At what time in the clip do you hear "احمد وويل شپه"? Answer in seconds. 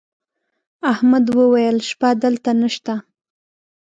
0.91-2.09